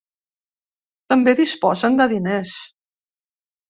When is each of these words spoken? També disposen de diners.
També 1.13 1.37
disposen 1.43 2.03
de 2.03 2.11
diners. 2.17 2.59